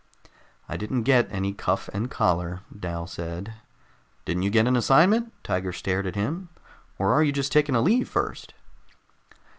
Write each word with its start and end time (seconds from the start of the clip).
"I 0.67 0.77
didn't 0.77 1.03
get 1.03 1.27
any 1.31 1.53
cuff 1.53 1.87
and 1.93 2.09
collar," 2.09 2.61
Dal 2.75 3.05
said. 3.05 3.53
"Didn't 4.25 4.41
you 4.41 4.49
get 4.49 4.65
an 4.65 4.75
assignment?" 4.75 5.31
Tiger 5.43 5.71
stared 5.71 6.07
at 6.07 6.15
him. 6.15 6.49
"Or 6.97 7.13
are 7.13 7.21
you 7.21 7.31
just 7.31 7.51
taking 7.51 7.75
a 7.75 7.81
leave 7.81 8.09
first?" 8.09 8.55